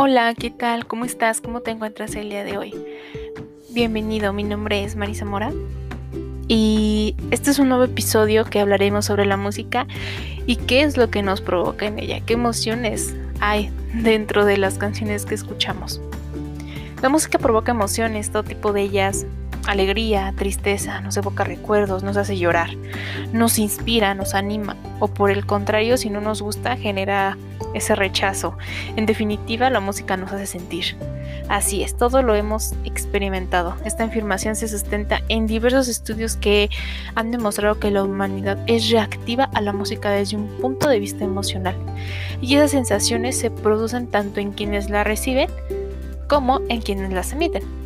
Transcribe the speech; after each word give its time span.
Hola, 0.00 0.32
¿qué 0.34 0.50
tal? 0.50 0.86
¿Cómo 0.86 1.04
estás? 1.04 1.40
¿Cómo 1.40 1.60
te 1.60 1.72
encuentras 1.72 2.14
el 2.14 2.30
día 2.30 2.44
de 2.44 2.56
hoy? 2.56 2.72
Bienvenido, 3.70 4.32
mi 4.32 4.44
nombre 4.44 4.84
es 4.84 4.94
Marisa 4.94 5.24
Mora 5.24 5.50
y 6.46 7.16
este 7.32 7.50
es 7.50 7.58
un 7.58 7.68
nuevo 7.68 7.82
episodio 7.82 8.44
que 8.44 8.60
hablaremos 8.60 9.06
sobre 9.06 9.26
la 9.26 9.36
música 9.36 9.88
y 10.46 10.54
qué 10.54 10.82
es 10.82 10.96
lo 10.96 11.10
que 11.10 11.24
nos 11.24 11.40
provoca 11.40 11.86
en 11.86 11.98
ella, 11.98 12.20
qué 12.20 12.34
emociones 12.34 13.16
hay 13.40 13.72
dentro 13.92 14.44
de 14.44 14.56
las 14.56 14.78
canciones 14.78 15.26
que 15.26 15.34
escuchamos. 15.34 16.00
La 17.02 17.08
música 17.08 17.40
provoca 17.40 17.72
emociones, 17.72 18.30
todo 18.30 18.44
tipo 18.44 18.72
de 18.72 18.82
ellas, 18.82 19.26
alegría, 19.68 20.32
tristeza, 20.34 21.02
nos 21.02 21.16
evoca 21.18 21.44
recuerdos, 21.44 22.02
nos 22.02 22.16
hace 22.16 22.38
llorar, 22.38 22.70
nos 23.34 23.58
inspira, 23.58 24.14
nos 24.14 24.34
anima, 24.34 24.76
o 24.98 25.08
por 25.08 25.30
el 25.30 25.44
contrario, 25.44 25.98
si 25.98 26.08
no 26.08 26.22
nos 26.22 26.40
gusta, 26.40 26.76
genera 26.78 27.36
ese 27.74 27.94
rechazo. 27.94 28.56
En 28.96 29.04
definitiva, 29.04 29.68
la 29.68 29.80
música 29.80 30.16
nos 30.16 30.32
hace 30.32 30.46
sentir. 30.46 30.96
Así 31.50 31.82
es, 31.82 31.94
todo 31.94 32.22
lo 32.22 32.34
hemos 32.34 32.72
experimentado. 32.84 33.76
Esta 33.84 34.04
afirmación 34.04 34.56
se 34.56 34.68
sustenta 34.68 35.20
en 35.28 35.46
diversos 35.46 35.88
estudios 35.88 36.36
que 36.36 36.70
han 37.14 37.30
demostrado 37.30 37.78
que 37.78 37.90
la 37.90 38.04
humanidad 38.04 38.58
es 38.66 38.88
reactiva 38.88 39.50
a 39.52 39.60
la 39.60 39.74
música 39.74 40.10
desde 40.10 40.36
un 40.36 40.48
punto 40.60 40.88
de 40.88 40.98
vista 40.98 41.24
emocional. 41.24 41.76
Y 42.40 42.54
esas 42.54 42.70
sensaciones 42.70 43.38
se 43.38 43.50
producen 43.50 44.06
tanto 44.06 44.40
en 44.40 44.52
quienes 44.52 44.88
la 44.88 45.04
reciben 45.04 45.50
como 46.26 46.60
en 46.70 46.80
quienes 46.80 47.12
las 47.12 47.32
emiten. 47.32 47.77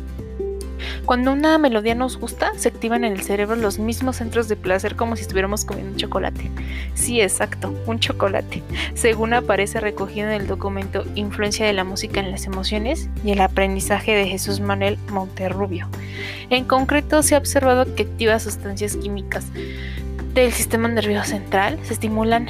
Cuando 1.05 1.33
una 1.33 1.57
melodía 1.57 1.95
nos 1.95 2.17
gusta, 2.17 2.51
se 2.55 2.69
activan 2.69 3.03
en 3.03 3.11
el 3.11 3.23
cerebro 3.23 3.57
los 3.57 3.77
mismos 3.77 4.15
centros 4.15 4.47
de 4.47 4.55
placer 4.55 4.95
como 4.95 5.17
si 5.17 5.23
estuviéramos 5.23 5.65
comiendo 5.65 5.91
un 5.91 5.97
chocolate. 5.97 6.49
Sí, 6.93 7.19
exacto, 7.19 7.75
un 7.87 7.99
chocolate, 7.99 8.63
según 8.93 9.33
aparece 9.33 9.81
recogido 9.81 10.29
en 10.29 10.41
el 10.41 10.47
documento 10.47 11.03
Influencia 11.15 11.65
de 11.65 11.73
la 11.73 11.83
música 11.83 12.21
en 12.21 12.31
las 12.31 12.45
emociones 12.45 13.09
y 13.25 13.31
el 13.31 13.41
aprendizaje 13.41 14.15
de 14.15 14.27
Jesús 14.27 14.61
Manuel 14.61 14.97
Monterrubio. 15.09 15.89
En 16.49 16.63
concreto, 16.63 17.21
se 17.21 17.35
ha 17.35 17.39
observado 17.39 17.93
que 17.95 18.03
activas 18.03 18.43
sustancias 18.43 18.95
químicas 18.95 19.45
del 20.33 20.53
sistema 20.53 20.87
nervioso 20.87 21.31
central 21.31 21.79
se 21.83 21.93
estimulan 21.93 22.47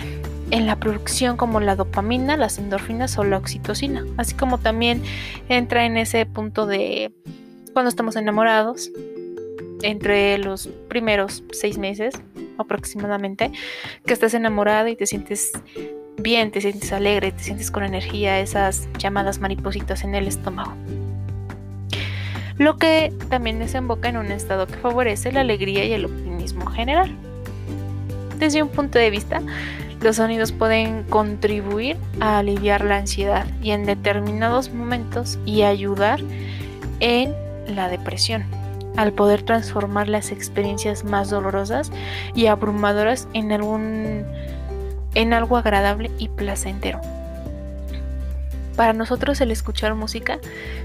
en 0.52 0.68
la 0.68 0.76
producción 0.76 1.38
como 1.38 1.60
la 1.60 1.76
dopamina, 1.76 2.38
las 2.38 2.60
endorfinas 2.60 3.18
o 3.18 3.24
la 3.24 3.38
oxitocina, 3.38 4.06
así 4.18 4.36
como 4.36 4.60
también 4.60 5.02
entra 5.50 5.86
en 5.86 5.98
ese 5.98 6.28
punto 6.28 6.68
de 6.68 7.12
cuando 7.74 7.90
estamos 7.90 8.16
enamorados, 8.16 8.92
entre 9.82 10.38
los 10.38 10.68
primeros 10.88 11.44
seis 11.52 11.78
meses 11.78 12.14
aproximadamente, 12.58 13.52
que 14.06 14.14
estás 14.14 14.34
enamorado 14.34 14.88
y 14.88 14.96
te 14.96 15.06
sientes 15.06 15.52
bien, 16.18 16.52
te 16.52 16.62
sientes 16.62 16.92
alegre, 16.94 17.32
te 17.32 17.44
sientes 17.44 17.72
con 17.72 17.84
energía, 17.84 18.40
esas 18.40 18.88
llamadas 18.98 19.40
maripositas 19.40 20.04
en 20.04 20.16
el 20.16 20.28
estómago. 20.28 20.74
Lo 22.58 22.78
que 22.78 23.12
también 23.30 23.60
desemboca 23.60 24.10
en 24.10 24.18
un 24.18 24.32
estado 24.32 24.68
que 24.68 24.76
favorece 24.76 25.32
la 25.32 25.42
alegría 25.42 25.86
y 25.86 25.94
el 25.94 26.06
optimismo 26.06 26.68
general. 26.68 27.12
Desde 28.38 28.62
un 28.62 28.70
punto 28.70 29.00
de 29.00 29.10
vista, 29.10 29.42
los 30.02 30.18
sonidos 30.18 30.52
pueden 30.52 31.04
contribuir 31.04 31.98
a 32.20 32.40
aliviar 32.40 32.86
la 32.86 32.98
ansiedad 32.98 33.48
y 33.62 33.72
en 33.72 33.86
determinados 33.86 34.72
momentos 34.72 35.40
y 35.46 35.64
ayudar 35.64 36.20
en 37.00 37.34
la 37.68 37.90
depresión, 37.90 38.46
al 38.98 39.14
poder 39.14 39.44
transformar 39.44 40.08
las 40.10 40.32
experiencias 40.32 41.04
más 41.04 41.30
dolorosas 41.30 41.92
y 42.36 42.48
abrumadoras 42.48 43.28
en 43.34 43.52
algún 43.52 44.26
en 45.16 45.34
algo 45.34 45.58
agradable 45.58 46.10
y 46.18 46.30
placentero. 46.30 47.00
Para 48.76 48.94
nosotros 48.94 49.40
el 49.42 49.52
escuchar 49.52 49.94
música 49.94 50.40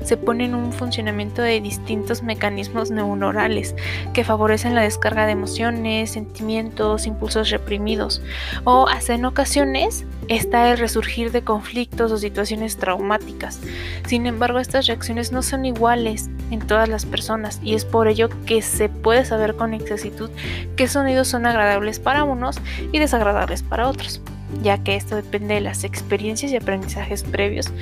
se 0.05 0.17
pone 0.17 0.45
en 0.45 0.55
un 0.55 0.73
funcionamiento 0.73 1.41
de 1.41 1.61
distintos 1.61 2.23
mecanismos 2.23 2.91
neuronales 2.91 3.75
que 4.13 4.25
favorecen 4.25 4.75
la 4.75 4.83
descarga 4.83 5.25
de 5.25 5.33
emociones, 5.33 6.11
sentimientos, 6.11 7.07
impulsos 7.07 7.51
reprimidos 7.51 8.23
o 8.65 8.89
hasta 8.89 9.15
en 9.15 9.25
ocasiones 9.25 10.05
está 10.29 10.71
el 10.71 10.79
resurgir 10.79 11.33
de 11.33 11.43
conflictos 11.43 12.13
o 12.13 12.19
situaciones 12.19 12.77
traumáticas. 12.77 13.61
Sin 14.07 14.27
embargo, 14.27 14.59
estas 14.59 14.87
reacciones 14.87 15.33
no 15.33 15.43
son 15.43 15.65
iguales 15.65 16.29
en 16.51 16.61
todas 16.61 16.89
las 16.89 17.07
personas 17.07 17.59
y 17.63 17.75
es 17.75 17.85
por 17.85 18.09
ello 18.09 18.29
que 18.45 18.61
se 18.61 18.89
puede 18.89 19.25
saber 19.25 19.57
con 19.57 19.73
exactitud 19.73 20.31
qué 20.77 20.89
sonidos 20.89 21.29
son 21.29 21.47
agradables 21.47 21.99
para 21.99 22.25
unos 22.25 22.59
y 22.93 22.99
desagradables 22.99 23.63
para 23.63 23.89
otros 23.89 24.21
ya 24.63 24.83
que 24.83 24.97
esto 24.97 25.17
depende 25.17 25.55
de 25.55 25.61
las 25.61 25.85
experiencias 25.85 26.53
y 26.53 26.57
aprendizajes 26.57 27.23
previos 27.23 27.73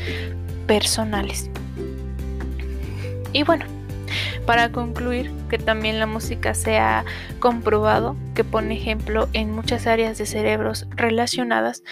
personales. 0.67 1.51
Y 3.33 3.43
bueno, 3.43 3.67
para 4.47 4.71
concluir, 4.71 5.33
que 5.49 5.59
también 5.59 5.99
la 5.99 6.07
música 6.07 6.55
se 6.55 6.79
ha 6.79 7.05
comprobado 7.41 8.17
que 8.35 8.45
pone 8.45 8.75
ejemplo 8.75 9.29
en 9.33 9.53
muchas 9.53 9.87
áreas 9.87 10.19
de 10.19 10.27
cerebros 10.27 10.87
relacionadas 10.91 11.83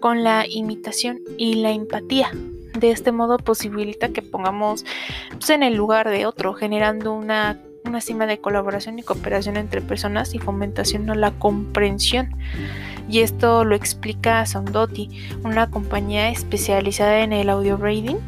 con 0.00 0.22
la 0.22 0.46
imitación 0.48 1.20
y 1.36 1.54
la 1.56 1.70
empatía. 1.70 2.30
De 2.78 2.90
este 2.90 3.10
modo 3.10 3.38
posibilita 3.38 4.10
que 4.10 4.22
pongamos 4.22 4.84
pues, 5.30 5.50
en 5.50 5.62
el 5.62 5.74
lugar 5.74 6.08
de 6.08 6.26
otro, 6.26 6.54
generando 6.54 7.12
una, 7.12 7.58
una 7.86 8.00
cima 8.00 8.26
de 8.26 8.38
colaboración 8.38 8.98
y 8.98 9.02
cooperación 9.02 9.56
entre 9.56 9.80
personas 9.80 10.34
y 10.34 10.38
fomentación 10.38 11.06
de 11.06 11.16
la 11.16 11.30
comprensión 11.32 12.34
y 13.08 13.20
esto 13.20 13.64
lo 13.64 13.74
explica 13.74 14.44
Soundoti, 14.46 15.08
una 15.44 15.70
compañía 15.70 16.28
especializada 16.30 17.20
en 17.20 17.32
el 17.32 17.48
audio 17.48 17.78
braiding, 17.78 18.18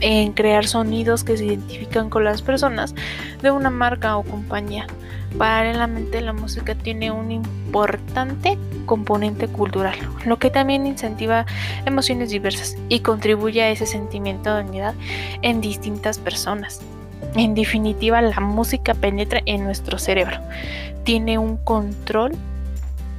en 0.00 0.32
crear 0.32 0.66
sonidos 0.66 1.24
que 1.24 1.36
se 1.36 1.44
identifican 1.44 2.10
con 2.10 2.24
las 2.24 2.42
personas 2.42 2.94
de 3.42 3.50
una 3.50 3.70
marca 3.70 4.16
o 4.16 4.24
compañía. 4.24 4.86
Paralelamente 5.38 6.20
la 6.20 6.32
música 6.32 6.74
tiene 6.74 7.10
un 7.10 7.30
importante 7.30 8.58
componente 8.86 9.46
cultural, 9.48 9.96
lo 10.26 10.38
que 10.38 10.50
también 10.50 10.86
incentiva 10.86 11.46
emociones 11.86 12.30
diversas 12.30 12.76
y 12.88 13.00
contribuye 13.00 13.62
a 13.62 13.70
ese 13.70 13.86
sentimiento 13.86 14.54
de 14.54 14.64
unidad 14.64 14.94
en 15.42 15.60
distintas 15.60 16.18
personas. 16.18 16.80
En 17.34 17.54
definitiva, 17.54 18.20
la 18.20 18.40
música 18.40 18.94
penetra 18.94 19.40
en 19.46 19.64
nuestro 19.64 19.98
cerebro, 19.98 20.38
tiene 21.04 21.38
un 21.38 21.56
control 21.56 22.32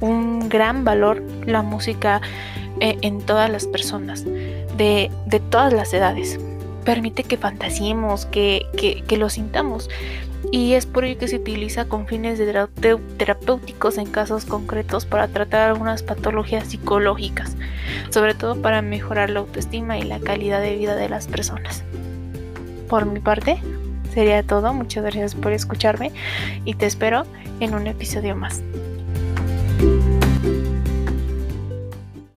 un 0.00 0.48
gran 0.48 0.84
valor 0.84 1.22
la 1.46 1.62
música 1.62 2.20
eh, 2.80 2.98
en 3.02 3.20
todas 3.20 3.50
las 3.50 3.66
personas, 3.66 4.24
de, 4.24 5.10
todas 5.50 5.72
las 5.72 5.92
edades. 5.94 6.38
Permite 6.84 7.24
que 7.24 7.38
fantasiemos, 7.38 8.26
que, 8.26 8.66
que, 8.76 9.16
lo 9.16 9.30
sintamos. 9.30 9.88
Y 10.52 10.74
es 10.74 10.84
por 10.84 11.04
ello 11.04 11.18
que 11.18 11.26
se 11.26 11.36
utiliza 11.36 11.86
con 11.86 12.06
fines 12.06 12.38
de 12.38 12.68
terapéuticos 13.16 13.96
en 13.96 14.06
casos 14.06 14.44
concretos 14.44 15.06
para 15.06 15.26
tratar 15.28 15.70
algunas 15.70 16.02
patologías 16.02 16.68
psicológicas, 16.68 17.56
sobre 18.10 18.34
todo 18.34 18.60
para 18.60 18.82
mejorar 18.82 19.30
la 19.30 19.40
autoestima 19.40 19.98
y 19.98 20.02
la 20.02 20.20
calidad 20.20 20.60
de 20.60 20.76
vida 20.76 20.94
de 20.96 21.08
las 21.08 21.26
personas. 21.26 21.82
Por 22.88 23.06
mi 23.06 23.20
parte, 23.20 23.58
sería 24.14 24.42
todo. 24.42 24.72
Muchas 24.72 25.02
gracias 25.02 25.34
por 25.34 25.52
escucharme 25.52 26.12
y 26.64 26.74
te 26.74 26.86
espero 26.86 27.26
en 27.60 27.74
un 27.74 27.86
episodio 27.86 28.36
más. 28.36 28.62